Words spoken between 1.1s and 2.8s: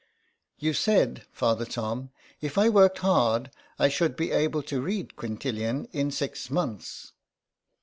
Father Tom, if I